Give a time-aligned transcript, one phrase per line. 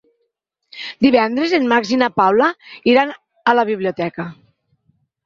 [1.05, 2.47] Divendres en Max i na Paula
[2.95, 3.13] iran
[3.53, 4.27] a la biblioteca.